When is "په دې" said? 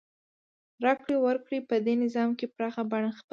1.69-1.93